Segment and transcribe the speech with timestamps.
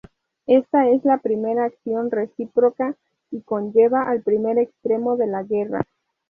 [0.47, 2.95] Esta es la primera acción reciproca,
[3.29, 5.83] y conlleva al primer extremo de la guerra.